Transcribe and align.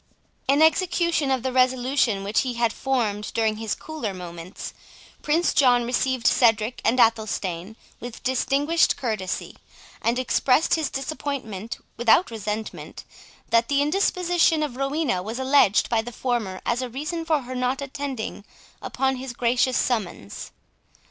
In 0.47 0.63
execution 0.63 1.29
of 1.29 1.43
the 1.43 1.51
resolution 1.53 2.23
which 2.23 2.39
he 2.41 2.55
had 2.55 2.73
formed 2.73 3.31
during 3.35 3.57
his 3.57 3.75
cooler 3.75 4.15
moments, 4.15 4.73
Prince 5.21 5.53
John 5.53 5.83
received 5.85 6.25
Cedric 6.25 6.81
and 6.83 6.97
Athelstane 6.99 7.75
with 7.99 8.23
distinguished 8.23 8.97
courtesy, 8.97 9.57
and 10.01 10.17
expressed 10.17 10.73
his 10.73 10.89
disappointment, 10.89 11.77
without 11.97 12.31
resentment, 12.31 13.03
when 13.51 13.63
the 13.67 13.83
indisposition 13.83 14.63
of 14.63 14.75
Rowena 14.75 15.21
was 15.21 15.37
alleged 15.37 15.87
by 15.87 16.01
the 16.01 16.11
former 16.11 16.61
as 16.65 16.81
a 16.81 16.89
reason 16.89 17.23
for 17.23 17.41
her 17.41 17.53
not 17.53 17.79
attending 17.79 18.43
upon 18.81 19.17
his 19.17 19.33
gracious 19.33 19.77
summons. 19.77 20.51